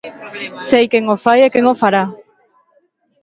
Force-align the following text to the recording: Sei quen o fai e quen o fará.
Sei 0.69 0.85
quen 0.91 1.05
o 1.13 1.15
fai 1.25 1.39
e 1.47 1.51
quen 1.53 1.65
o 1.71 1.73
fará. 1.81 2.03